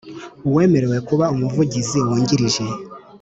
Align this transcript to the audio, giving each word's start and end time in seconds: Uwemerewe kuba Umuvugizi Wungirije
Uwemerewe 0.47 0.97
kuba 1.09 1.25
Umuvugizi 1.35 1.97
Wungirije 2.07 2.63